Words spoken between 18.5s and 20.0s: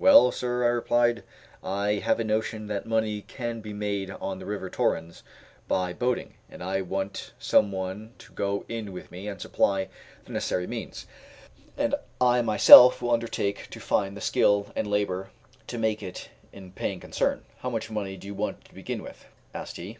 to begin with?" asked he.